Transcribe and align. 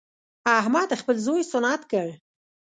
احمد 0.59 0.89
خپل 1.01 1.15
زوی 1.25 1.41
سنت 1.51 1.81
کړ. 1.91 2.07